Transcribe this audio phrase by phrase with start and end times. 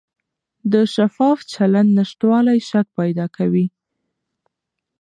[0.71, 3.65] د شفاف چلند نشتوالی شک پیدا کوي